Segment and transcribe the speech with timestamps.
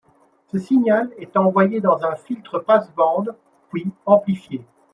[0.47, 3.35] Ce signal est envoyé dans un filtre passe-bande,
[3.69, 4.65] puis amplifié.